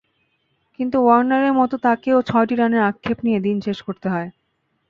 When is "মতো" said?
1.53-1.75